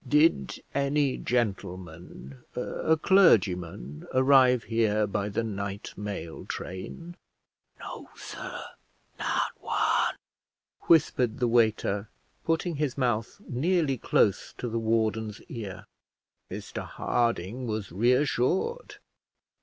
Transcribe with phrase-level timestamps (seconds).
[0.07, 7.17] "Did any gentleman, a clergyman, arrive here by the night mail train?"
[7.79, 8.63] "No, sir,
[9.19, 10.15] not one,"
[10.87, 12.09] whispered the waiter,
[12.43, 15.85] putting his mouth nearly close to the warden's ear.
[16.49, 18.95] Mr Harding was reassured.